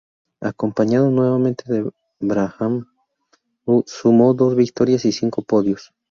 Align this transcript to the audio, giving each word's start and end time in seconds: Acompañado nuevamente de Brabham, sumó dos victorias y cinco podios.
Acompañado 0.41 1.11
nuevamente 1.11 1.63
de 1.71 1.91
Brabham, 2.19 2.87
sumó 3.85 4.33
dos 4.33 4.55
victorias 4.55 5.05
y 5.05 5.11
cinco 5.11 5.43
podios. 5.43 5.93